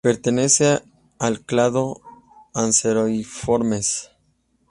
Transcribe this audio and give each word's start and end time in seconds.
Pertenece 0.03 0.79
al 1.19 1.41
clado 1.41 2.01
Anseriformes. 2.55 4.09